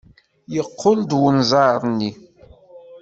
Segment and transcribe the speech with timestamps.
[0.53, 2.11] Yeqqel-d unẓar-nni.